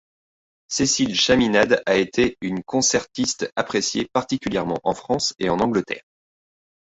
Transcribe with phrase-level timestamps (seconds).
[0.67, 6.01] Cécile Chaminade a été une concertiste appréciée particulièrement en France et en Angleterre.